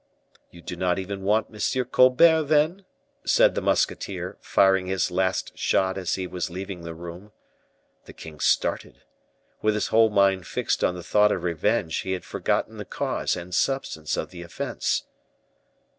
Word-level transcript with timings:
"You 0.49 0.63
do 0.63 0.75
not 0.75 0.97
even 0.97 1.21
want 1.21 1.53
M. 1.53 1.85
Colbert, 1.85 2.45
then?" 2.45 2.85
said 3.23 3.53
the 3.53 3.61
musketeer, 3.61 4.35
firing 4.41 4.87
his 4.87 5.11
last 5.11 5.55
shot 5.55 5.95
as 5.95 6.15
he 6.15 6.25
was 6.25 6.49
leaving 6.49 6.81
the 6.81 6.95
room. 6.95 7.33
The 8.05 8.13
king 8.13 8.39
started. 8.39 9.03
With 9.61 9.75
his 9.75 9.89
whole 9.89 10.09
mind 10.09 10.47
fixed 10.47 10.83
on 10.83 10.95
the 10.95 11.03
thought 11.03 11.31
of 11.31 11.43
revenge, 11.43 11.97
he 11.97 12.13
had 12.13 12.25
forgotten 12.25 12.77
the 12.77 12.83
cause 12.83 13.35
and 13.35 13.53
substance 13.53 14.17
of 14.17 14.31
the 14.31 14.41
offense. 14.41 15.03